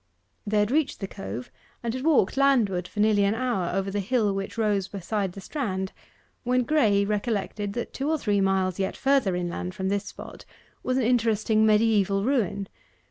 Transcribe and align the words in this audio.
They 0.47 0.57
had 0.57 0.71
reached 0.71 0.99
the 0.99 1.07
Cove, 1.07 1.51
and 1.83 1.93
had 1.93 2.01
walked 2.03 2.35
landward 2.35 2.87
for 2.87 2.99
nearly 2.99 3.23
an 3.23 3.35
hour 3.35 3.69
over 3.75 3.91
the 3.91 3.99
hill 3.99 4.33
which 4.33 4.57
rose 4.57 4.87
beside 4.87 5.33
the 5.33 5.41
strand, 5.41 5.91
when 6.43 6.65
Graye 6.65 7.07
recollected 7.07 7.73
that 7.73 7.93
two 7.93 8.09
or 8.09 8.17
three 8.17 8.41
miles 8.41 8.79
yet 8.79 8.97
further 8.97 9.35
inland 9.35 9.75
from 9.75 9.89
this 9.89 10.05
spot 10.05 10.43
was 10.81 10.97
an 10.97 11.03
interesting 11.03 11.67
mediaeval 11.67 12.23
ruin. 12.23 12.67